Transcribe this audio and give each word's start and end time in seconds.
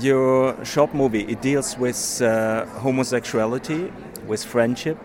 your 0.00 0.64
short 0.64 0.94
movie 0.94 1.22
it 1.22 1.40
deals 1.40 1.76
with 1.78 2.20
uh, 2.22 2.66
homosexuality, 2.80 3.92
with 4.26 4.44
friendship, 4.44 4.98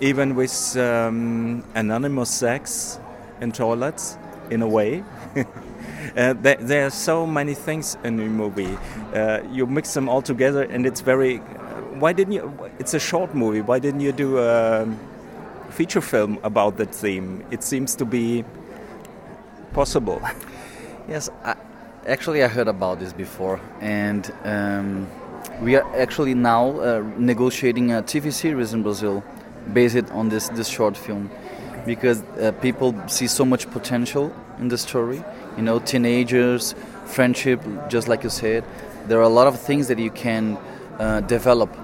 even 0.00 0.34
with 0.34 0.76
um, 0.76 1.64
anonymous 1.74 2.30
sex 2.30 2.98
in 3.40 3.52
toilets, 3.52 4.16
in 4.50 4.62
a 4.62 4.68
way. 4.68 5.02
uh, 5.36 6.32
there, 6.34 6.56
there, 6.56 6.86
are 6.86 6.90
so 6.90 7.26
many 7.26 7.54
things 7.54 7.96
in 8.04 8.16
the 8.16 8.24
movie. 8.24 8.76
Uh, 9.14 9.40
you 9.50 9.66
mix 9.66 9.94
them 9.94 10.08
all 10.08 10.22
together, 10.22 10.62
and 10.62 10.86
it's 10.86 11.00
very. 11.00 11.38
why 11.98 12.12
didn't 12.12 12.34
you? 12.34 12.52
It's 12.78 12.94
a 12.94 13.00
short 13.00 13.34
movie. 13.34 13.60
Why 13.60 13.78
didn't 13.78 14.00
you 14.00 14.12
do 14.12 14.38
a 14.38 14.88
feature 15.70 16.00
film 16.00 16.38
about 16.42 16.76
that 16.78 16.94
theme? 16.94 17.44
It 17.50 17.62
seems 17.62 17.94
to 17.96 18.04
be 18.04 18.44
possible. 19.72 20.20
Yes, 21.08 21.28
I, 21.44 21.56
actually, 22.06 22.42
I 22.42 22.48
heard 22.48 22.68
about 22.68 23.00
this 23.00 23.12
before, 23.12 23.60
and 23.80 24.32
um, 24.44 25.08
we 25.60 25.76
are 25.76 25.96
actually 25.96 26.34
now 26.34 26.80
uh, 26.80 27.04
negotiating 27.16 27.92
a 27.92 28.02
TV 28.02 28.32
series 28.32 28.72
in 28.72 28.82
Brazil 28.82 29.22
based 29.72 30.10
on 30.10 30.28
this 30.28 30.48
this 30.50 30.68
short 30.68 30.96
film 30.96 31.30
because 31.86 32.22
uh, 32.22 32.52
people 32.60 32.94
see 33.08 33.26
so 33.26 33.44
much 33.44 33.70
potential 33.70 34.34
in 34.58 34.68
the 34.68 34.78
story. 34.78 35.22
You 35.56 35.62
know, 35.62 35.78
teenagers, 35.78 36.74
friendship, 37.04 37.60
just 37.88 38.08
like 38.08 38.22
you 38.24 38.30
said. 38.30 38.64
There 39.06 39.18
are 39.18 39.22
a 39.22 39.28
lot 39.28 39.46
of 39.46 39.58
things 39.58 39.88
that 39.88 39.98
you 39.98 40.10
can 40.10 40.58
uh, 40.98 41.20
develop 41.20 41.74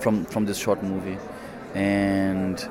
from 0.00 0.24
from 0.24 0.46
this 0.46 0.58
short 0.58 0.82
movie, 0.82 1.18
and 1.74 2.68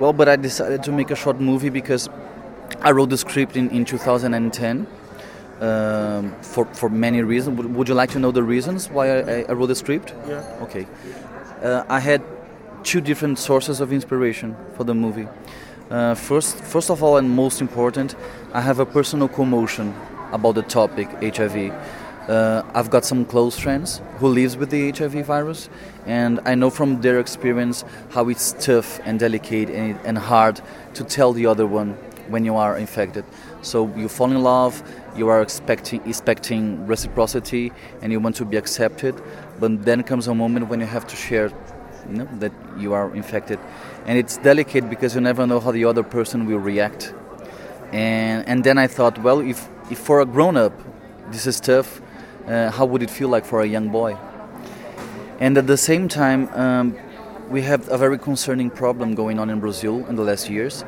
well, 0.00 0.12
but 0.12 0.28
I 0.28 0.36
decided 0.36 0.82
to 0.84 0.92
make 0.92 1.10
a 1.10 1.16
short 1.16 1.40
movie 1.40 1.70
because 1.70 2.08
I 2.80 2.90
wrote 2.90 3.10
the 3.10 3.16
script 3.18 3.56
in, 3.56 3.70
in 3.70 3.84
2010 3.84 4.86
um, 5.60 6.34
for, 6.42 6.66
for 6.66 6.88
many 6.88 7.22
reasons. 7.22 7.56
Would, 7.56 7.74
would, 7.74 7.88
you 7.88 7.94
like 7.94 8.10
to 8.10 8.18
know 8.18 8.30
the 8.30 8.42
reasons 8.42 8.90
why 8.90 9.20
I, 9.20 9.44
I 9.48 9.52
wrote 9.52 9.66
the 9.66 9.74
script? 9.74 10.14
Yeah. 10.28 10.58
Okay. 10.62 10.86
Uh, 11.62 11.84
I 11.88 12.00
had 12.00 12.22
two 12.82 13.00
different 13.00 13.38
sources 13.38 13.80
of 13.80 13.92
inspiration 13.92 14.56
for 14.76 14.84
the 14.84 14.94
movie. 14.94 15.28
Uh, 15.90 16.14
first, 16.14 16.56
first 16.56 16.90
of 16.90 17.02
all, 17.02 17.16
and 17.16 17.30
most 17.30 17.60
important, 17.60 18.14
I 18.52 18.60
have 18.60 18.80
a 18.80 18.86
personal 18.86 19.28
commotion 19.28 19.94
about 20.32 20.56
the 20.56 20.62
topic 20.62 21.08
HIV. 21.22 21.72
Uh, 22.28 22.64
I've 22.74 22.90
got 22.90 23.04
some 23.04 23.24
close 23.24 23.56
friends 23.56 24.00
who 24.18 24.26
lives 24.26 24.56
with 24.56 24.70
the 24.70 24.90
HIV 24.90 25.26
virus, 25.26 25.68
and 26.06 26.40
I 26.44 26.56
know 26.56 26.70
from 26.70 27.00
their 27.00 27.20
experience 27.20 27.84
how 28.10 28.28
it's 28.28 28.52
tough 28.58 29.00
and 29.04 29.20
delicate 29.20 29.70
and, 29.70 29.98
and 30.04 30.18
hard 30.18 30.60
to 30.94 31.04
tell 31.04 31.32
the 31.32 31.46
other 31.46 31.66
one 31.66 31.96
when 32.28 32.44
you 32.44 32.56
are 32.56 32.76
infected. 32.76 33.24
So 33.62 33.92
you 33.96 34.08
fall 34.08 34.30
in 34.30 34.42
love, 34.42 34.82
you 35.16 35.28
are 35.28 35.42
expecting 35.42 36.00
expecting 36.06 36.86
reciprocity, 36.86 37.72
and 38.02 38.12
you 38.12 38.20
want 38.20 38.36
to 38.36 38.44
be 38.44 38.56
accepted, 38.56 39.14
but 39.60 39.84
then 39.84 40.02
comes 40.02 40.28
a 40.28 40.34
moment 40.34 40.68
when 40.68 40.80
you 40.80 40.86
have 40.86 41.06
to 41.06 41.16
share, 41.16 41.50
you 42.08 42.18
know, 42.18 42.28
that 42.38 42.52
you 42.78 42.92
are 42.92 43.14
infected, 43.14 43.58
and 44.06 44.18
it's 44.18 44.36
delicate 44.38 44.88
because 44.88 45.14
you 45.14 45.20
never 45.20 45.46
know 45.46 45.60
how 45.60 45.72
the 45.72 45.84
other 45.84 46.02
person 46.02 46.46
will 46.46 46.58
react. 46.58 47.14
And 47.92 48.46
and 48.48 48.64
then 48.64 48.78
I 48.78 48.86
thought, 48.86 49.18
well, 49.22 49.40
if 49.40 49.68
if 49.90 49.98
for 49.98 50.20
a 50.20 50.26
grown 50.26 50.56
up, 50.56 50.72
this 51.30 51.46
is 51.46 51.60
tough 51.60 52.00
uh, 52.46 52.70
how 52.70 52.84
would 52.84 53.02
it 53.02 53.10
feel 53.10 53.28
like 53.28 53.44
for 53.44 53.60
a 53.60 53.66
young 53.66 53.88
boy? 53.88 54.16
And 55.40 55.58
at 55.58 55.66
the 55.66 55.76
same 55.76 56.08
time, 56.08 56.48
um, 56.54 56.96
we 57.48 57.62
have 57.62 57.88
a 57.88 57.96
very 57.96 58.18
concerning 58.18 58.70
problem 58.70 59.14
going 59.14 59.38
on 59.38 59.50
in 59.50 59.60
Brazil 59.60 60.04
in 60.06 60.16
the 60.16 60.22
last 60.22 60.50
years. 60.50 60.82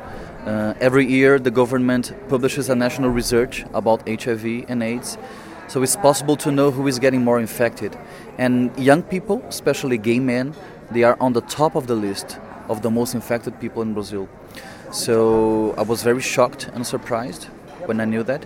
Uh, 0.45 0.73
every 0.79 1.05
year, 1.05 1.39
the 1.39 1.51
government 1.51 2.13
publishes 2.27 2.69
a 2.69 2.75
national 2.75 3.09
research 3.09 3.65
about 3.73 4.07
HIV 4.07 4.65
and 4.67 4.83
AIDS, 4.83 5.17
so 5.67 5.83
it's 5.83 5.95
possible 5.95 6.35
to 6.37 6.51
know 6.51 6.71
who 6.71 6.87
is 6.87 6.99
getting 6.99 7.23
more 7.23 7.39
infected. 7.39 7.97
And 8.37 8.77
young 8.77 9.03
people, 9.03 9.41
especially 9.47 9.97
gay 9.97 10.19
men, 10.19 10.53
they 10.91 11.03
are 11.03 11.17
on 11.21 11.33
the 11.33 11.41
top 11.41 11.75
of 11.75 11.87
the 11.87 11.95
list 11.95 12.39
of 12.67 12.81
the 12.81 12.91
most 12.91 13.13
infected 13.13 13.59
people 13.59 13.81
in 13.81 13.93
Brazil. 13.93 14.27
So 14.91 15.73
I 15.77 15.83
was 15.83 16.03
very 16.03 16.21
shocked 16.21 16.69
and 16.73 16.85
surprised 16.85 17.45
when 17.85 18.01
I 18.01 18.05
knew 18.05 18.23
that 18.23 18.45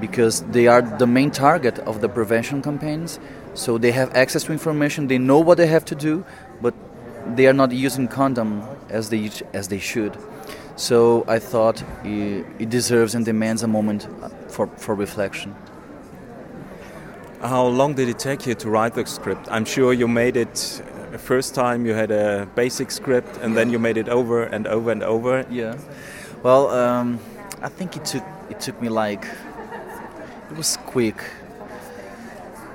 because 0.00 0.42
they 0.42 0.66
are 0.66 0.82
the 0.82 1.06
main 1.06 1.30
target 1.30 1.78
of 1.80 2.00
the 2.00 2.08
prevention 2.08 2.62
campaigns. 2.62 3.18
So 3.54 3.76
they 3.76 3.92
have 3.92 4.14
access 4.14 4.44
to 4.44 4.52
information, 4.52 5.08
they 5.08 5.18
know 5.18 5.40
what 5.40 5.56
they 5.56 5.66
have 5.66 5.84
to 5.86 5.94
do, 5.94 6.24
but 6.62 6.74
they 7.34 7.46
are 7.46 7.52
not 7.52 7.72
using 7.72 8.08
condom 8.08 8.62
as 8.88 9.10
they 9.10 9.30
as 9.52 9.68
they 9.68 9.78
should. 9.78 10.16
So 10.76 11.24
I 11.28 11.38
thought 11.38 11.82
it 12.04 12.70
deserves 12.70 13.14
and 13.14 13.24
demands 13.24 13.62
a 13.62 13.68
moment 13.68 14.08
for, 14.48 14.66
for 14.66 14.94
reflection. 14.94 15.54
How 17.42 17.66
long 17.66 17.94
did 17.94 18.08
it 18.08 18.18
take 18.18 18.46
you 18.46 18.54
to 18.54 18.70
write 18.70 18.94
the 18.94 19.04
script? 19.04 19.46
I'm 19.50 19.64
sure 19.64 19.92
you 19.92 20.08
made 20.08 20.36
it 20.36 20.82
uh, 21.12 21.18
first 21.18 21.54
time 21.54 21.84
you 21.86 21.92
had 21.92 22.10
a 22.10 22.48
basic 22.54 22.90
script 22.90 23.38
and 23.42 23.56
then 23.56 23.70
you 23.70 23.78
made 23.78 23.96
it 23.96 24.08
over 24.08 24.44
and 24.44 24.66
over 24.66 24.90
and 24.90 25.02
over. 25.02 25.44
Yeah. 25.50 25.76
Well, 26.42 26.68
um, 26.68 27.18
I 27.62 27.68
think 27.68 27.96
it 27.96 28.04
took 28.04 28.24
it 28.48 28.60
took 28.60 28.80
me 28.80 28.88
like 28.88 29.26
it 30.50 30.56
was 30.56 30.78
quick, 30.86 31.22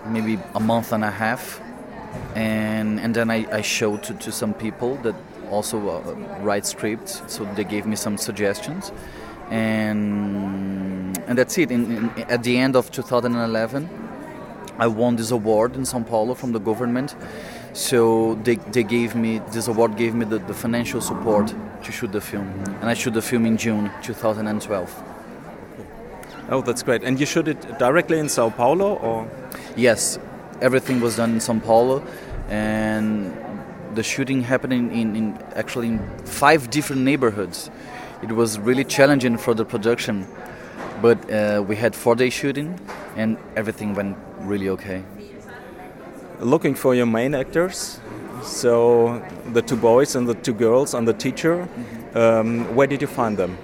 maybe 0.08 0.40
a 0.54 0.60
month 0.60 0.94
and 0.94 1.04
a 1.04 1.12
half, 1.12 1.60
and 2.36 3.00
and 3.00 3.16
then 3.16 3.30
I, 3.30 3.46
I 3.52 3.62
showed 3.62 4.04
to, 4.04 4.14
to 4.14 4.32
some 4.32 4.54
people 4.54 4.96
that 4.98 5.16
also 5.50 5.78
uh, 5.90 6.14
write 6.42 6.66
scripts, 6.66 7.22
so 7.28 7.46
they 7.56 7.64
gave 7.64 7.86
me 7.86 7.96
some 7.96 8.18
suggestions, 8.18 8.92
and 9.50 11.18
and 11.28 11.38
that's 11.38 11.58
it. 11.58 11.72
In, 11.72 11.98
in, 11.98 12.10
at 12.30 12.44
the 12.44 12.58
end 12.58 12.76
of 12.76 12.92
2011, 12.92 13.90
I 14.78 14.88
won 14.88 15.16
this 15.16 15.32
award 15.32 15.76
in 15.76 15.84
São 15.84 16.06
Paulo 16.06 16.34
from 16.34 16.52
the 16.52 16.60
government. 16.60 17.16
So 17.74 18.36
they, 18.44 18.56
they 18.56 18.84
gave 18.84 19.16
me 19.16 19.40
this 19.52 19.68
award 19.68 19.98
gave 19.98 20.16
me 20.16 20.26
the, 20.26 20.40
the 20.40 20.54
financial 20.54 21.02
support 21.02 21.54
to 21.84 21.92
shoot 21.92 22.12
the 22.12 22.22
film, 22.22 22.48
and 22.82 22.90
I 22.90 22.94
shot 22.94 23.14
the 23.14 23.22
film 23.22 23.46
in 23.46 23.58
June 23.58 23.92
2012. 24.02 25.04
Oh, 26.48 26.62
that's 26.62 26.84
great. 26.84 27.04
And 27.04 27.20
you 27.20 27.26
shot 27.26 27.48
it 27.48 27.80
directly 27.80 28.20
in 28.20 28.30
Sao 28.30 28.50
Paulo, 28.50 28.96
or? 28.96 29.28
Yes, 29.76 30.20
everything 30.62 31.02
was 31.02 31.18
done 31.18 31.34
in 31.34 31.40
Sao 31.40 31.60
Paulo, 31.60 32.04
and 32.50 33.34
the 33.96 34.04
shooting 34.04 34.42
happened 34.42 34.74
in, 34.74 35.16
in, 35.16 35.38
actually 35.56 35.88
in 35.88 36.00
five 36.26 36.70
different 36.70 37.02
neighborhoods. 37.02 37.70
It 38.22 38.32
was 38.32 38.60
really 38.60 38.84
challenging 38.84 39.38
for 39.38 39.54
the 39.54 39.66
production, 39.66 40.28
but 41.02 41.18
uh, 41.32 41.64
we 41.68 41.76
had 41.76 41.96
four-day 41.96 42.30
shooting, 42.30 42.80
and 43.16 43.38
everything 43.56 43.94
went 43.94 44.18
really 44.40 44.70
okay. 44.70 45.04
Looking 46.40 46.76
for 46.76 46.96
your 46.96 47.06
main 47.06 47.34
actors, 47.34 48.00
so 48.44 49.24
the 49.54 49.62
two 49.62 49.78
boys 49.78 50.16
and 50.16 50.28
the 50.28 50.36
two 50.36 50.54
girls 50.54 50.94
and 50.94 51.08
the 51.08 51.14
teacher. 51.14 51.56
Mm 51.56 51.68
-hmm. 51.68 52.40
um, 52.40 52.76
where 52.76 52.88
did 52.88 53.02
you 53.02 53.12
find 53.12 53.38
them? 53.38 53.58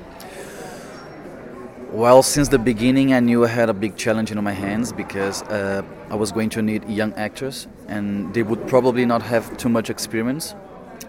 Well, 1.91 2.23
since 2.23 2.47
the 2.47 2.57
beginning, 2.57 3.13
I 3.13 3.19
knew 3.19 3.43
I 3.43 3.49
had 3.49 3.69
a 3.69 3.73
big 3.73 3.97
challenge 3.97 4.31
in 4.31 4.41
my 4.41 4.53
hands 4.53 4.93
because 4.93 5.41
uh, 5.43 5.81
I 6.09 6.15
was 6.15 6.31
going 6.31 6.49
to 6.51 6.61
need 6.61 6.89
young 6.89 7.11
actors, 7.15 7.67
and 7.89 8.33
they 8.33 8.43
would 8.43 8.65
probably 8.65 9.05
not 9.05 9.21
have 9.23 9.57
too 9.57 9.67
much 9.67 9.89
experience 9.89 10.55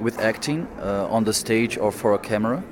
with 0.01 0.19
acting 0.19 0.67
uh, 0.81 1.07
on 1.09 1.23
the 1.23 1.33
stage 1.33 1.79
or 1.79 1.93
for 1.93 2.15
a 2.15 2.19
camera. 2.19 2.65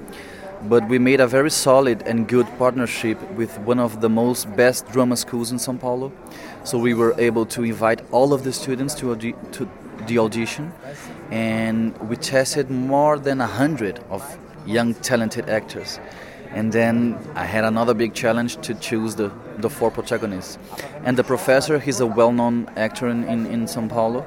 But 0.65 0.88
we 0.88 0.98
made 0.98 1.21
a 1.21 1.28
very 1.28 1.53
solid 1.53 2.03
and 2.03 2.26
good 2.26 2.48
partnership 2.59 3.16
with 3.34 3.56
one 3.60 3.78
of 3.78 4.00
the 4.00 4.09
most 4.09 4.56
best 4.56 4.91
drama 4.91 5.16
schools 5.16 5.53
in 5.53 5.59
São 5.59 5.78
Paulo. 5.78 6.10
So 6.65 6.78
we 6.78 6.94
were 6.94 7.15
able 7.16 7.47
to 7.47 7.62
invite 7.62 8.03
all 8.10 8.32
of 8.32 8.42
the 8.42 8.53
students 8.53 8.92
to, 8.97 9.15
to 9.15 9.71
the 10.09 10.19
audition, 10.19 10.72
and 11.31 11.97
we 12.09 12.16
tested 12.16 12.72
more 12.72 13.21
than 13.21 13.41
a 13.41 13.47
hundred 13.47 14.00
of 14.10 14.37
young 14.66 14.94
talented 14.94 15.48
actors 15.48 16.00
and 16.53 16.72
then 16.72 17.19
I 17.34 17.44
had 17.44 17.65
another 17.65 17.94
big 17.94 18.12
challenge 18.12 18.56
to 18.62 18.75
choose 18.75 19.15
the, 19.15 19.31
the 19.59 19.71
four 19.71 19.91
protagonists. 19.91 20.59
And 21.05 21.16
the 21.16 21.25
professor, 21.25 21.78
he's 21.78 22.00
a 22.00 22.06
well 22.06 22.33
known 22.33 22.69
actor 22.77 23.09
in, 23.09 23.25
in, 23.25 23.47
in 23.47 23.66
Sao 23.69 23.87
Paulo, 23.87 24.27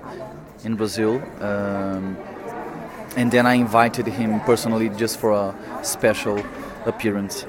in 0.63 0.75
Brazil. 0.75 1.21
Um, 1.42 2.18
and 3.18 3.31
then 3.31 3.45
I 3.45 3.56
invited 3.56 4.07
him 4.07 4.39
personally 4.42 4.89
just 4.89 5.19
for 5.19 5.31
a 5.31 5.53
special 5.83 6.44
appearance. 6.86 7.45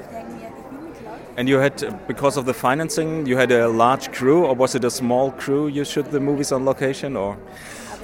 And 1.37 1.49
you 1.49 1.57
had, 1.57 2.07
because 2.07 2.37
of 2.37 2.45
the 2.45 2.53
financing, 2.53 3.25
you 3.25 3.35
had 3.35 3.51
a 3.51 3.67
large 3.67 4.11
crew, 4.11 4.45
or 4.45 4.55
was 4.55 4.75
it 4.75 4.83
a 4.83 4.91
small 4.91 5.31
crew 5.31 5.67
you 5.67 5.83
shoot 5.83 6.09
the 6.11 6.19
movies 6.19 6.51
on 6.51 6.63
location, 6.65 7.15
or? 7.15 7.37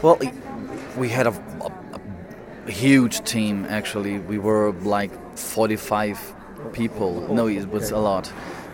Well, 0.02 0.20
we 0.98 1.10
had 1.10 1.28
a, 1.28 1.32
a, 1.62 1.72
a 2.68 2.72
huge 2.72 3.24
team 3.24 3.66
actually. 3.70 4.20
We 4.20 4.38
were 4.38 4.72
like 4.72 5.12
45 5.38 6.34
people. 6.74 7.34
No, 7.34 7.48
it 7.48 7.70
was 7.70 7.92
a 7.92 7.98
lot. 7.98 8.32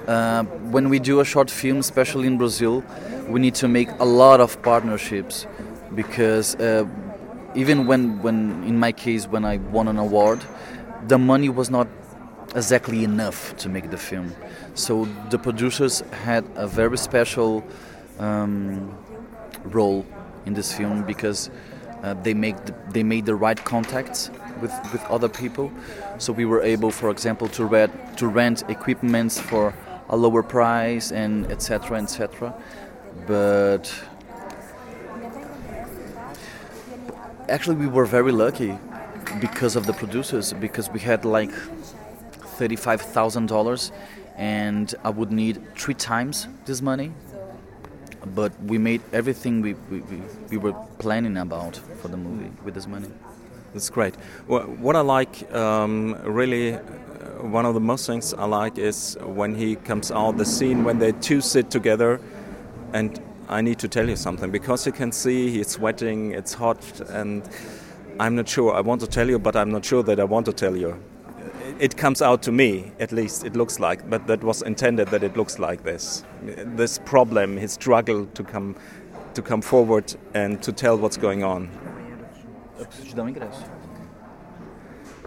Uh, 0.07 0.43
when 0.71 0.89
we 0.89 0.99
do 0.99 1.19
a 1.19 1.25
short 1.25 1.51
film, 1.51 1.77
especially 1.77 2.27
in 2.27 2.37
Brazil, 2.37 2.83
we 3.27 3.39
need 3.39 3.55
to 3.55 3.67
make 3.67 3.89
a 3.99 4.05
lot 4.05 4.39
of 4.39 4.61
partnerships 4.61 5.45
because 5.95 6.55
uh, 6.55 6.85
even 7.55 7.87
when, 7.87 8.21
when, 8.21 8.63
in 8.63 8.79
my 8.79 8.91
case, 8.91 9.27
when 9.27 9.43
I 9.43 9.57
won 9.57 9.87
an 9.87 9.97
award, 9.97 10.41
the 11.07 11.17
money 11.17 11.49
was 11.49 11.69
not 11.69 11.87
exactly 12.55 13.03
enough 13.03 13.55
to 13.57 13.69
make 13.69 13.91
the 13.91 13.97
film. 13.97 14.33
So 14.75 15.05
the 15.29 15.39
producers 15.39 16.01
had 16.23 16.45
a 16.55 16.67
very 16.67 16.97
special 16.97 17.63
um, 18.19 18.97
role 19.65 20.05
in 20.45 20.53
this 20.53 20.73
film 20.73 21.03
because 21.03 21.49
uh, 22.03 22.13
they 22.13 22.33
make 22.33 22.63
the, 22.65 22.75
they 22.91 23.03
made 23.03 23.25
the 23.25 23.35
right 23.35 23.61
contacts 23.65 24.29
with, 24.61 24.73
with 24.91 25.03
other 25.05 25.29
people. 25.29 25.71
So 26.17 26.33
we 26.33 26.45
were 26.45 26.61
able, 26.61 26.91
for 26.91 27.09
example, 27.09 27.47
to 27.49 27.65
rent 27.65 28.17
to 28.17 28.27
rent 28.27 28.63
equipments 28.69 29.39
for 29.39 29.73
a 30.09 30.17
lower 30.17 30.43
price 30.43 31.11
and 31.11 31.51
etc. 31.51 32.01
etc. 32.01 32.53
But 33.25 33.93
actually, 37.49 37.75
we 37.75 37.87
were 37.87 38.05
very 38.05 38.31
lucky 38.31 38.77
because 39.39 39.75
of 39.75 39.85
the 39.85 39.93
producers 39.93 40.53
because 40.53 40.89
we 40.89 40.99
had 40.99 41.25
like 41.25 41.51
thirty-five 42.57 43.01
thousand 43.01 43.47
dollars, 43.47 43.91
and 44.35 44.93
I 45.03 45.09
would 45.09 45.31
need 45.31 45.61
three 45.75 45.93
times 45.93 46.47
this 46.65 46.81
money. 46.81 47.11
But 48.35 48.51
we 48.63 48.77
made 48.77 49.01
everything 49.13 49.61
we, 49.61 49.73
we, 49.89 50.01
we, 50.01 50.21
we 50.49 50.57
were 50.57 50.73
planning 50.99 51.37
about 51.37 51.77
for 52.01 52.09
the 52.09 52.17
movie 52.17 52.51
with 52.63 52.73
this 52.73 52.85
money. 52.87 53.07
That's 53.73 53.89
great. 53.89 54.15
What 54.47 54.95
I 54.95 55.01
like, 55.01 55.53
um, 55.53 56.15
really, 56.23 56.73
uh, 56.73 56.79
one 57.41 57.65
of 57.65 57.73
the 57.73 57.79
most 57.79 58.07
things 58.07 58.33
I 58.33 58.45
like 58.45 58.77
is 58.77 59.17
when 59.21 59.55
he 59.55 59.75
comes 59.75 60.11
out, 60.11 60.37
the 60.37 60.45
scene 60.45 60.83
when 60.83 60.99
they 60.99 61.11
two 61.11 61.41
sit 61.41 61.69
together, 61.69 62.19
and 62.93 63.21
I 63.49 63.61
need 63.61 63.79
to 63.79 63.87
tell 63.87 64.09
you 64.09 64.15
something 64.15 64.51
because 64.51 64.85
you 64.85 64.91
can 64.91 65.11
see 65.11 65.49
he's 65.51 65.69
sweating, 65.69 66.31
it's 66.31 66.53
hot, 66.53 67.01
and 67.09 67.47
I'm 68.19 68.35
not 68.35 68.49
sure. 68.49 68.73
I 68.73 68.81
want 68.81 69.01
to 69.01 69.07
tell 69.07 69.29
you, 69.29 69.37
but 69.37 69.55
I'm 69.55 69.71
not 69.71 69.85
sure 69.85 70.01
that 70.03 70.19
I 70.19 70.23
want 70.23 70.45
to 70.47 70.53
tell 70.53 70.75
you. 70.75 71.01
It 71.79 71.95
comes 71.97 72.21
out 72.21 72.41
to 72.43 72.51
me, 72.51 72.91
at 72.99 73.11
least 73.11 73.45
it 73.45 73.55
looks 73.55 73.79
like, 73.79 74.09
but 74.09 74.25
that 74.27 74.43
was 74.43 74.63
intended 74.63 75.09
that 75.09 75.23
it 75.23 75.37
looks 75.37 75.59
like 75.59 75.83
this. 75.83 76.23
This 76.41 76.97
problem, 76.99 77.57
his 77.57 77.73
struggle 77.73 78.25
to 78.25 78.43
come, 78.43 78.75
to 79.33 79.41
come 79.41 79.61
forward 79.61 80.15
and 80.33 80.63
to 80.63 80.71
tell 80.71 80.97
what's 80.97 81.17
going 81.17 81.43
on. 81.43 81.69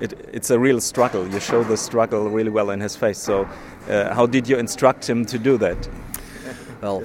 It, 0.01 0.31
it's 0.33 0.51
a 0.51 0.59
real 0.59 0.81
struggle. 0.81 1.29
You 1.29 1.41
show 1.41 1.63
the 1.63 1.77
struggle 1.77 2.31
really 2.31 2.51
well 2.51 2.71
in 2.71 2.81
his 2.81 2.97
face. 2.97 3.19
So, 3.19 3.47
uh, 3.89 4.15
how 4.15 4.27
did 4.27 4.49
you 4.49 4.57
instruct 4.57 5.09
him 5.09 5.27
to 5.27 5.39
do 5.39 5.59
that? 5.59 5.89
Well, 6.81 7.05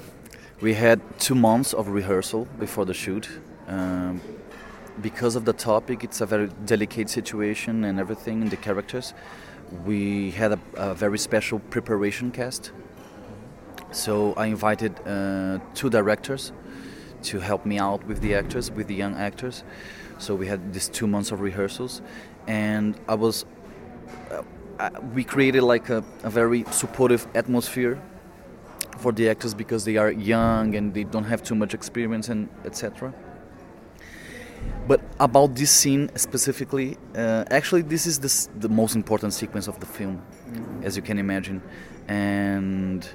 we 0.61 0.73
had 0.73 1.01
two 1.19 1.35
months 1.35 1.73
of 1.73 1.89
rehearsal 1.89 2.47
before 2.59 2.85
the 2.85 2.93
shoot. 2.93 3.29
Um, 3.67 4.21
because 5.01 5.35
of 5.35 5.43
the 5.43 5.51
topic, 5.51 6.03
it's 6.03 6.21
a 6.21 6.25
very 6.25 6.47
delicate 6.65 7.09
situation 7.09 7.83
and 7.83 7.99
everything, 7.99 8.41
and 8.41 8.49
the 8.49 8.57
characters. 8.57 9.13
We 9.85 10.31
had 10.31 10.53
a, 10.53 10.59
a 10.75 10.93
very 10.93 11.17
special 11.17 11.59
preparation 11.59 12.31
cast. 12.31 12.71
So 13.91 14.33
I 14.33 14.45
invited 14.47 14.99
uh, 15.05 15.59
two 15.73 15.89
directors 15.89 16.53
to 17.23 17.39
help 17.39 17.65
me 17.65 17.79
out 17.79 18.05
with 18.05 18.21
the 18.21 18.35
actors, 18.35 18.71
with 18.71 18.87
the 18.87 18.95
young 18.95 19.15
actors. 19.15 19.63
So 20.17 20.35
we 20.35 20.47
had 20.47 20.73
these 20.73 20.89
two 20.89 21.07
months 21.07 21.31
of 21.31 21.41
rehearsals, 21.41 22.01
and 22.47 22.95
I 23.07 23.15
was. 23.15 23.45
Uh, 24.77 24.89
we 25.13 25.23
created 25.23 25.61
like 25.61 25.89
a, 25.89 26.03
a 26.23 26.29
very 26.29 26.65
supportive 26.71 27.25
atmosphere 27.33 28.01
for 28.97 29.13
the 29.13 29.29
actors 29.29 29.53
because 29.53 29.85
they 29.85 29.95
are 29.97 30.11
young 30.11 30.75
and 30.75 30.93
they 30.93 31.05
don't 31.05 31.23
have 31.23 31.43
too 31.43 31.55
much 31.55 31.73
experience 31.73 32.27
and 32.29 32.49
etc. 32.65 33.13
But 34.87 35.01
about 35.19 35.55
this 35.55 35.71
scene 35.71 36.11
specifically, 36.15 36.97
uh, 37.15 37.45
actually, 37.49 37.81
this 37.81 38.05
is 38.05 38.19
the, 38.19 38.59
the 38.59 38.69
most 38.69 38.95
important 38.95 39.33
sequence 39.33 39.67
of 39.67 39.79
the 39.79 39.85
film, 39.85 40.17
mm-hmm. 40.17 40.83
as 40.83 40.95
you 40.95 41.01
can 41.01 41.17
imagine. 41.17 41.61
And 42.07 43.07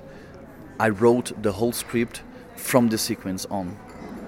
I 0.80 0.88
wrote 0.88 1.32
the 1.42 1.52
whole 1.52 1.72
script 1.72 2.22
from 2.56 2.88
the 2.88 2.98
sequence 2.98 3.46
on. 3.46 3.76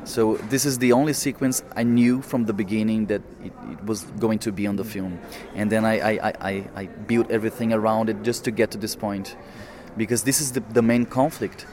So 0.05 0.37
this 0.51 0.65
is 0.65 0.79
the 0.79 0.93
only 0.93 1.13
sequence 1.13 1.63
I 1.77 1.85
knew 1.85 2.23
from 2.23 2.45
the 2.47 2.53
beginning 2.53 3.07
that 3.07 3.23
it, 3.45 3.53
it 3.71 3.85
was 3.85 4.03
going 4.19 4.41
to 4.41 4.53
be 4.53 4.67
on 4.67 4.77
the 4.77 4.85
film, 4.85 5.21
and 5.55 5.71
then 5.71 5.85
I, 5.85 6.01
I, 6.01 6.33
I, 6.41 6.65
I, 6.75 6.87
built 6.87 7.31
everything 7.31 7.73
around 7.73 8.09
it 8.09 8.23
just 8.23 8.43
to 8.45 8.51
get 8.51 8.73
to 8.73 8.79
this 8.79 8.97
point, 8.97 9.37
because 9.97 10.25
this 10.25 10.41
is 10.41 10.53
the, 10.53 10.61
the 10.61 10.83
main 10.83 11.07
conflict. 11.07 11.67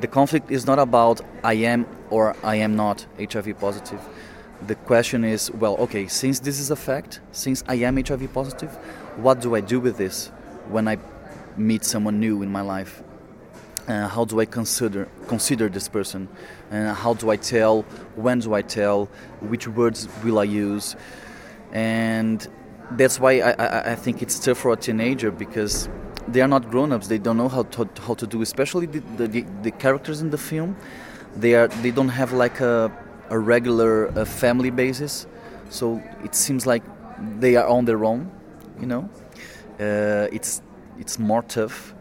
The 0.00 0.08
conflict 0.08 0.50
is 0.50 0.66
not 0.66 0.80
about 0.80 1.20
I 1.44 1.54
am 1.54 1.86
or 2.10 2.34
I 2.42 2.56
am 2.56 2.74
not 2.74 3.06
HIV 3.18 3.60
positive. 3.60 4.00
The 4.66 4.74
question 4.74 5.24
is 5.24 5.50
well 5.50 5.76
okay 5.78 6.06
since 6.06 6.38
this 6.38 6.60
is 6.60 6.70
a 6.70 6.76
fact 6.76 7.20
since 7.32 7.64
i 7.66 7.74
am 7.74 7.96
hiv 7.96 8.32
positive 8.32 8.70
what 9.16 9.40
do 9.40 9.56
i 9.56 9.60
do 9.60 9.80
with 9.80 9.96
this 9.96 10.28
when 10.68 10.86
i 10.86 10.96
meet 11.56 11.84
someone 11.84 12.20
new 12.20 12.42
in 12.42 12.52
my 12.52 12.60
life 12.60 13.02
uh, 13.88 14.08
how 14.08 14.24
do 14.24 14.40
i 14.40 14.44
consider 14.44 15.08
consider 15.28 15.68
this 15.68 15.88
person 15.88 16.28
uh, 16.70 16.94
how 16.94 17.14
do 17.14 17.30
i 17.30 17.36
tell 17.36 17.82
when 18.16 18.38
do 18.38 18.54
i 18.54 18.62
tell 18.62 19.06
which 19.40 19.66
words 19.68 20.08
will 20.24 20.38
i 20.38 20.44
use 20.44 20.96
and 21.72 22.48
that's 22.92 23.18
why 23.18 23.40
I, 23.40 23.52
I, 23.52 23.92
I 23.92 23.94
think 23.94 24.22
it's 24.22 24.38
tough 24.38 24.58
for 24.58 24.72
a 24.72 24.76
teenager 24.76 25.30
because 25.30 25.88
they 26.28 26.40
are 26.40 26.48
not 26.48 26.70
grown-ups 26.70 27.08
they 27.08 27.18
don't 27.18 27.36
know 27.36 27.48
how 27.48 27.62
to, 27.62 27.88
how 28.06 28.14
to 28.14 28.26
do 28.26 28.42
especially 28.42 28.86
the, 28.86 29.00
the, 29.16 29.44
the 29.62 29.70
characters 29.70 30.20
in 30.20 30.30
the 30.30 30.38
film 30.38 30.76
they 31.36 31.54
are 31.54 31.68
they 31.68 31.90
don't 31.90 32.10
have 32.10 32.32
like 32.32 32.60
a 32.60 32.92
a 33.32 33.38
regular 33.38 34.12
family 34.26 34.70
basis. 34.70 35.26
So 35.70 36.02
it 36.22 36.34
seems 36.34 36.66
like 36.66 36.82
they 37.40 37.56
are 37.56 37.66
on 37.66 37.86
their 37.86 38.04
own, 38.04 38.30
you 38.78 38.86
know. 38.86 39.08
Uh, 39.80 40.28
it's 40.30 40.62
it's 40.98 41.18
more 41.18 41.42
tough. 41.42 41.94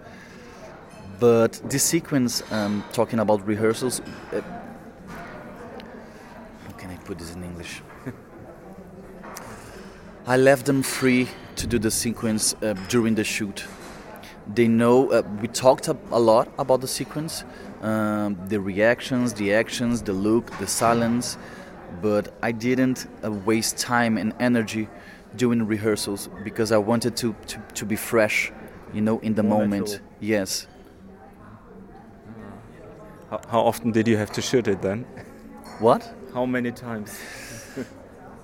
But 1.21 1.61
this 1.69 1.83
sequence, 1.83 2.41
um, 2.51 2.83
talking 2.93 3.19
about 3.19 3.45
rehearsals, 3.45 4.01
uh, 4.33 4.41
how 6.65 6.73
can 6.79 6.89
I 6.89 6.95
put 7.05 7.19
this 7.19 7.35
in 7.35 7.43
English? 7.43 7.83
I 10.25 10.37
left 10.37 10.65
them 10.65 10.81
free 10.81 11.27
to 11.57 11.67
do 11.67 11.77
the 11.77 11.91
sequence 11.91 12.55
uh, 12.63 12.73
during 12.89 13.13
the 13.13 13.23
shoot. 13.23 13.65
They 14.51 14.67
know 14.67 15.11
uh, 15.11 15.21
we 15.39 15.47
talked 15.47 15.87
a 15.87 15.93
lot 16.17 16.51
about 16.57 16.81
the 16.81 16.87
sequence, 16.87 17.43
um, 17.83 18.35
the 18.47 18.59
reactions, 18.59 19.35
the 19.35 19.53
actions, 19.53 20.01
the 20.01 20.13
look, 20.13 20.49
the 20.57 20.65
silence, 20.65 21.37
but 22.01 22.33
I 22.41 22.51
didn't 22.51 23.05
uh, 23.23 23.31
waste 23.31 23.77
time 23.77 24.17
and 24.17 24.33
energy 24.39 24.89
doing 25.35 25.67
rehearsals 25.67 26.29
because 26.43 26.71
I 26.71 26.79
wanted 26.79 27.15
to, 27.17 27.35
to, 27.45 27.61
to 27.75 27.85
be 27.85 27.95
fresh, 27.95 28.51
you 28.91 29.01
know, 29.01 29.19
in 29.19 29.35
the 29.35 29.43
More 29.43 29.59
moment. 29.59 29.89
Natural. 29.91 30.07
Yes. 30.19 30.67
How, 33.31 33.39
how 33.47 33.61
often 33.61 33.91
did 33.91 34.09
you 34.09 34.17
have 34.17 34.31
to 34.33 34.41
shoot 34.41 34.67
it 34.67 34.81
then? 34.81 35.05
What? 35.79 36.03
How 36.33 36.45
many 36.45 36.71
times? 36.71 37.17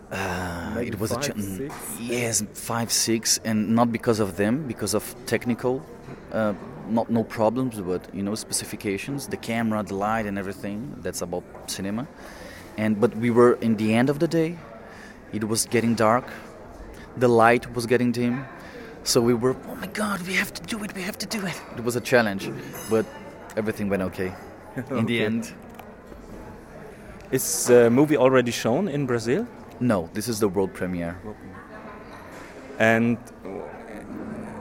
Uh, 0.10 0.82
it 0.86 0.98
was 1.02 1.12
five, 1.12 1.38
a 1.38 1.42
six? 1.42 1.76
yes, 2.00 2.42
five, 2.54 2.90
six, 2.94 3.42
and 3.44 3.76
not 3.76 3.92
because 3.92 4.22
of 4.22 4.38
them, 4.38 4.66
because 4.66 4.94
of 4.94 5.04
technical 5.26 5.84
uh, 6.32 6.54
not 6.90 7.10
no 7.10 7.26
problems, 7.26 7.82
but 7.82 8.08
you 8.16 8.24
know 8.24 8.34
specifications, 8.34 9.28
the 9.28 9.36
camera, 9.36 9.84
the 9.84 9.96
light, 9.96 10.26
and 10.26 10.40
everything. 10.40 10.96
That's 11.02 11.22
about 11.22 11.44
cinema. 11.66 12.08
And 12.78 13.02
but 13.02 13.18
we 13.18 13.32
were 13.32 13.56
in 13.56 13.76
the 13.76 13.94
end 13.94 14.10
of 14.10 14.20
the 14.20 14.30
day. 14.30 14.58
It 15.34 15.44
was 15.44 15.66
getting 15.66 15.94
dark. 15.96 16.26
The 17.18 17.28
light 17.28 17.76
was 17.76 17.86
getting 17.86 18.14
dim. 18.14 18.46
So 19.04 19.20
we 19.20 19.34
were, 19.34 19.58
oh 19.68 19.76
my 19.76 19.88
God, 19.88 20.26
we 20.26 20.36
have 20.36 20.54
to 20.54 20.64
do 20.64 20.82
it. 20.86 20.96
We 20.96 21.02
have 21.02 21.18
to 21.18 21.26
do 21.26 21.46
it. 21.46 21.62
It 21.76 21.84
was 21.84 21.98
a 21.98 22.02
challenge, 22.02 22.50
but 22.90 23.06
everything 23.58 23.90
went 23.90 24.04
okay. 24.04 24.32
in 24.92 25.06
the 25.06 25.24
end. 25.24 25.54
Is 27.32 27.66
the 27.66 27.90
movie 27.90 28.18
already 28.18 28.52
shown 28.52 28.88
in 28.88 29.06
Brazil? 29.06 29.46
No, 29.80 30.10
this 30.14 30.28
is 30.28 30.40
the 30.40 30.48
world 30.48 30.74
premiere. 30.74 31.18
And 32.80 33.18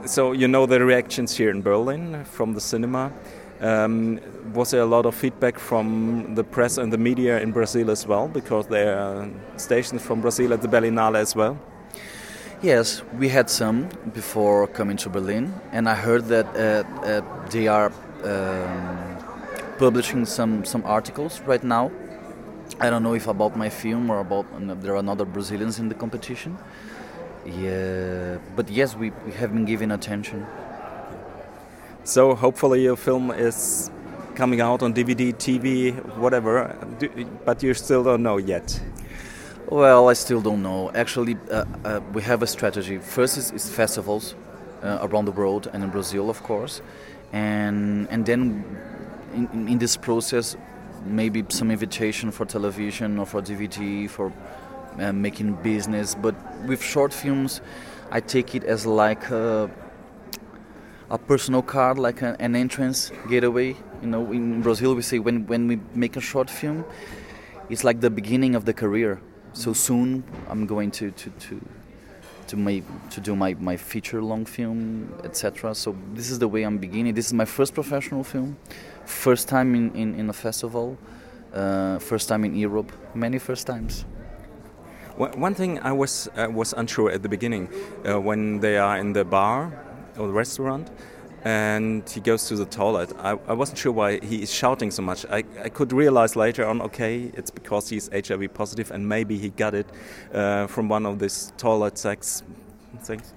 so 0.05 0.31
you 0.31 0.47
know 0.47 0.65
the 0.65 0.83
reactions 0.83 1.35
here 1.35 1.49
in 1.49 1.61
Berlin 1.61 2.23
from 2.25 2.53
the 2.53 2.61
cinema. 2.61 3.11
Um, 3.59 4.19
was 4.53 4.71
there 4.71 4.81
a 4.81 4.85
lot 4.85 5.05
of 5.05 5.15
feedback 5.15 5.57
from 5.57 6.35
the 6.35 6.43
press 6.43 6.77
and 6.77 6.93
the 6.93 6.97
media 6.97 7.39
in 7.41 7.51
Brazil 7.51 7.89
as 7.89 8.05
well? 8.05 8.27
Because 8.27 8.67
there 8.67 8.97
are 8.99 9.29
stations 9.57 10.01
from 10.01 10.21
Brazil 10.21 10.53
at 10.53 10.61
the 10.61 10.67
Berlinale 10.67 11.17
as 11.17 11.35
well. 11.35 11.57
Yes, 12.61 13.03
we 13.17 13.29
had 13.29 13.49
some 13.49 13.87
before 14.13 14.67
coming 14.67 14.97
to 14.97 15.09
Berlin, 15.09 15.53
and 15.71 15.87
I 15.87 15.95
heard 15.95 16.25
that 16.25 16.47
uh, 16.55 16.83
uh, 17.05 17.21
they 17.49 17.67
are 17.67 17.91
um, 18.23 19.06
publishing 19.77 20.25
some 20.25 20.65
some 20.65 20.83
articles 20.85 21.41
right 21.41 21.63
now. 21.63 21.91
I 22.79 22.89
don't 22.89 23.03
know 23.03 23.15
if 23.15 23.27
about 23.27 23.55
my 23.55 23.69
film 23.69 24.09
or 24.09 24.19
about 24.19 24.45
there 24.81 24.95
are 24.95 25.09
other 25.09 25.25
Brazilians 25.25 25.79
in 25.79 25.89
the 25.89 25.95
competition. 25.95 26.57
Yeah, 27.45 28.39
but 28.55 28.69
yes, 28.69 28.95
we, 28.95 29.11
we 29.25 29.31
have 29.33 29.53
been 29.53 29.65
given 29.65 29.91
attention. 29.91 30.45
So 32.03 32.35
hopefully 32.35 32.83
your 32.83 32.97
film 32.97 33.31
is 33.31 33.89
coming 34.35 34.61
out 34.61 34.83
on 34.83 34.93
DVD, 34.93 35.33
TV, 35.33 35.93
whatever, 36.17 36.75
but 37.45 37.63
you 37.63 37.73
still 37.73 38.03
don't 38.03 38.21
know 38.21 38.37
yet. 38.37 38.79
Well, 39.69 40.09
I 40.09 40.13
still 40.13 40.41
don't 40.41 40.61
know. 40.61 40.91
Actually, 40.93 41.37
uh, 41.49 41.65
uh, 41.83 41.99
we 42.13 42.21
have 42.21 42.43
a 42.43 42.47
strategy. 42.47 42.97
First 42.97 43.37
is, 43.37 43.51
is 43.51 43.69
festivals 43.69 44.35
uh, 44.83 44.99
around 45.01 45.25
the 45.25 45.31
world 45.31 45.69
and 45.73 45.83
in 45.83 45.89
Brazil, 45.89 46.29
of 46.29 46.43
course, 46.43 46.81
and 47.31 48.07
and 48.09 48.25
then 48.25 48.63
in, 49.37 49.67
in 49.67 49.77
this 49.77 49.95
process, 49.97 50.57
maybe 51.05 51.45
some 51.49 51.71
invitation 51.71 52.31
for 52.31 52.45
television 52.45 53.19
or 53.19 53.25
for 53.25 53.41
DVD 53.41 54.09
for 54.09 54.33
uh, 54.99 55.13
making 55.13 55.53
business. 55.61 56.15
But 56.15 56.35
with 56.65 56.81
short 56.81 57.13
films, 57.13 57.61
I 58.11 58.19
take 58.19 58.55
it 58.55 58.63
as 58.63 58.85
like 58.85 59.29
a, 59.29 59.69
a 61.09 61.17
personal 61.17 61.61
card, 61.61 61.99
like 61.99 62.21
an 62.21 62.55
entrance 62.55 63.11
getaway. 63.29 63.75
You 64.01 64.07
know, 64.07 64.31
in 64.31 64.61
Brazil 64.61 64.95
we 64.95 65.01
say 65.01 65.19
when 65.19 65.45
when 65.47 65.67
we 65.67 65.79
make 65.93 66.17
a 66.17 66.21
short 66.21 66.49
film, 66.49 66.85
it's 67.69 67.83
like 67.83 68.01
the 68.01 68.09
beginning 68.09 68.55
of 68.55 68.65
the 68.65 68.73
career. 68.73 69.21
So 69.53 69.73
soon 69.73 70.23
I'm 70.49 70.65
going 70.65 70.91
to 70.91 71.11
to 71.11 71.29
to 71.29 71.61
to 72.47 72.55
my 72.55 72.81
to 73.09 73.21
do 73.21 73.35
my, 73.35 73.53
my 73.55 73.77
feature 73.77 74.21
long 74.21 74.45
film 74.45 75.13
etc 75.23 75.75
so 75.75 75.95
this 76.13 76.29
is 76.29 76.39
the 76.39 76.47
way 76.47 76.63
i'm 76.63 76.77
beginning. 76.77 77.13
This 77.13 77.27
is 77.27 77.33
my 77.33 77.45
first 77.45 77.73
professional 77.73 78.23
film. 78.23 78.57
First 79.05 79.47
time 79.47 79.75
in, 79.75 79.95
in, 79.95 80.19
in 80.19 80.29
a 80.29 80.33
festival. 80.33 80.97
Uh, 81.53 81.99
first 81.99 82.27
time 82.27 82.43
in 82.45 82.55
europe. 82.55 82.91
Many 83.13 83.39
first 83.39 83.67
times. 83.67 84.05
One 85.17 85.55
thing 85.55 85.79
i 85.79 85.91
was 85.91 86.29
uh, 86.37 86.47
was 86.49 86.73
unsure 86.73 87.09
at 87.11 87.21
the 87.23 87.29
beginning 87.29 87.69
uh, 88.05 88.19
when 88.21 88.59
they 88.59 88.77
are 88.77 88.97
in 88.97 89.13
the 89.13 89.25
bar 89.25 89.71
or 90.17 90.27
the 90.27 90.33
restaurant 90.33 90.89
and 91.43 92.09
he 92.09 92.19
goes 92.19 92.47
to 92.47 92.55
the 92.55 92.65
toilet. 92.65 93.13
I, 93.19 93.31
I 93.47 93.53
wasn't 93.53 93.77
sure 93.77 93.91
why 93.91 94.19
he 94.19 94.41
is 94.41 94.51
shouting 94.51 94.91
so 94.91 95.01
much. 95.01 95.25
I, 95.25 95.43
I 95.63 95.69
could 95.69 95.93
realize 95.93 96.35
later 96.35 96.65
on, 96.65 96.81
okay, 96.81 97.31
it's 97.33 97.51
because 97.51 97.89
he's 97.89 98.09
HIV 98.11 98.53
positive 98.53 98.91
and 98.91 99.07
maybe 99.07 99.37
he 99.37 99.49
got 99.49 99.73
it 99.73 99.87
uh, 100.33 100.67
from 100.67 100.89
one 100.89 101.05
of 101.05 101.19
these 101.19 101.53
toilet 101.57 101.97
sex 101.97 102.43
things. 103.03 103.33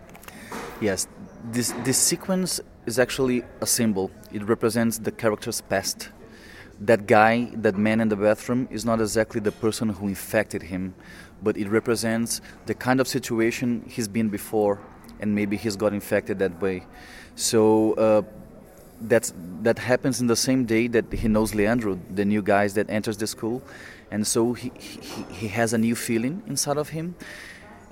Yes, 0.80 1.06
this, 1.52 1.72
this 1.84 1.98
sequence 1.98 2.60
is 2.86 2.98
actually 2.98 3.44
a 3.60 3.66
symbol. 3.66 4.10
It 4.32 4.42
represents 4.44 4.98
the 4.98 5.12
character's 5.12 5.60
past. 5.60 6.10
That 6.80 7.06
guy, 7.06 7.50
that 7.56 7.76
man 7.76 8.00
in 8.00 8.08
the 8.08 8.16
bathroom, 8.16 8.66
is 8.70 8.84
not 8.86 9.00
exactly 9.00 9.40
the 9.40 9.52
person 9.52 9.90
who 9.90 10.08
infected 10.08 10.62
him, 10.62 10.94
but 11.42 11.56
it 11.58 11.68
represents 11.68 12.40
the 12.66 12.74
kind 12.74 13.00
of 13.00 13.06
situation 13.06 13.84
he's 13.86 14.08
been 14.08 14.30
before, 14.30 14.80
and 15.20 15.34
maybe 15.34 15.56
he's 15.56 15.76
got 15.76 15.92
infected 15.92 16.38
that 16.40 16.60
way. 16.60 16.86
So 17.36 17.94
uh, 17.94 18.22
that's 19.00 19.32
that 19.62 19.78
happens 19.78 20.20
in 20.20 20.26
the 20.26 20.36
same 20.36 20.64
day 20.64 20.88
that 20.88 21.12
he 21.12 21.28
knows 21.28 21.54
Leandro, 21.54 21.98
the 22.14 22.24
new 22.24 22.42
guy 22.42 22.68
that 22.68 22.90
enters 22.90 23.16
the 23.16 23.26
school, 23.26 23.62
and 24.10 24.26
so 24.26 24.52
he, 24.52 24.72
he, 24.78 25.22
he 25.32 25.48
has 25.48 25.72
a 25.72 25.78
new 25.78 25.94
feeling 25.94 26.42
inside 26.46 26.76
of 26.76 26.88
him, 26.88 27.14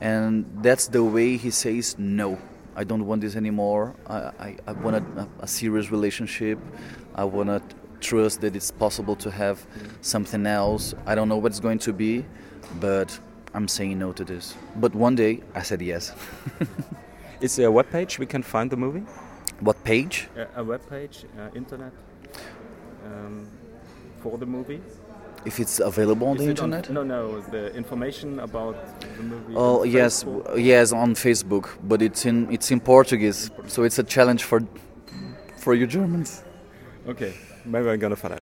and 0.00 0.44
that's 0.62 0.88
the 0.88 1.02
way 1.02 1.37
he 1.37 1.50
says 1.50 1.97
no. 1.99 2.38
I 2.76 2.85
don't 2.85 3.06
want 3.06 3.23
this 3.23 3.35
anymore. 3.35 3.94
I, 4.06 4.16
I, 4.16 4.56
I 4.68 4.73
want 4.73 4.97
a, 4.97 5.28
a 5.40 5.49
serious 5.49 5.90
relationship. 5.90 6.58
I 7.14 7.25
want 7.25 7.49
to 7.49 7.61
trust 8.00 8.40
that 8.42 8.54
it's 8.54 8.70
possible 8.70 9.16
to 9.16 9.30
have 9.30 9.66
something 10.00 10.47
else. 10.47 10.94
I 11.04 11.14
don't 11.14 11.28
know 11.28 11.37
what 11.37 11.50
it's 11.50 11.61
going 11.61 11.80
to 11.80 11.92
be, 11.92 12.25
but 12.78 13.18
I'm 13.54 13.66
saying 13.66 13.99
no 13.99 14.12
to 14.12 14.25
this. 14.25 14.54
But 14.76 14.94
one 14.94 15.14
day 15.16 15.42
I 15.54 15.62
said 15.62 15.82
yes. 15.82 16.12
Is 17.40 17.54
there 17.57 17.68
a 17.68 17.71
web 17.71 17.90
page 17.90 18.18
we 18.18 18.26
can 18.26 18.42
find 18.42 18.71
the 18.71 18.76
movie? 18.76 19.04
What 19.61 19.83
page? 19.85 20.28
A, 20.37 20.61
a 20.61 20.64
web 20.64 20.80
page, 20.90 21.25
uh, 21.38 21.50
internet, 21.54 21.92
um, 23.04 23.47
for 24.21 24.38
the 24.38 24.47
movie. 24.47 24.80
If 25.45 25.61
it's 25.61 25.78
available 25.78 26.26
on 26.26 26.37
Is 26.37 26.42
the 26.42 26.50
internet? 26.50 26.88
On, 26.88 26.95
no, 26.95 27.04
no, 27.04 27.40
the 27.40 27.73
information 27.75 28.40
about 28.40 28.76
the 29.16 29.23
movie. 29.23 29.54
Oh 29.57 29.85
yes, 29.85 30.25
yes, 30.57 30.92
on 30.92 31.14
Facebook, 31.14 31.68
but 31.85 32.02
it's 32.02 32.26
in 32.26 32.50
it's 32.50 32.73
in 32.73 32.80
Portuguese, 32.80 33.50
so 33.66 33.85
it's 33.85 34.00
a 34.00 34.02
challenge 34.02 34.42
for 34.42 34.61
for 35.57 35.75
you 35.75 35.87
Germans. 35.87 36.42
Okay, 37.07 37.35
maybe 37.64 37.88
I'm 37.88 38.00
gonna 38.00 38.16
find 38.16 38.35
out. 38.35 38.37